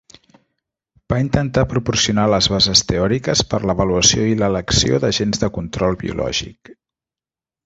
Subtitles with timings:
[1.13, 6.75] Va intentar proporcionar les bases teòriques per l'avaluació i l'elecció d'agents de control biològic.